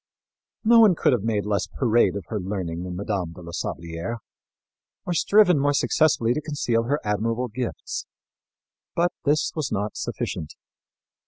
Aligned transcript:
No 0.63 0.79
one 0.79 0.95
could 0.95 1.13
have 1.13 1.21
made 1.21 1.45
less 1.45 1.67
parade 1.67 2.15
of 2.15 2.25
her 2.29 2.39
learning 2.39 2.81
than 2.81 2.95
Mme. 2.95 3.33
de 3.35 3.41
la 3.43 3.51
Sablière, 3.51 4.17
or 5.05 5.13
striven 5.13 5.59
more 5.59 5.75
successfully 5.75 6.33
to 6.33 6.41
conceal 6.41 6.85
her 6.85 6.99
admirable 7.03 7.49
gifts. 7.49 8.07
But 8.95 9.11
this 9.25 9.51
was 9.55 9.71
not 9.71 9.95
sufficient. 9.97 10.55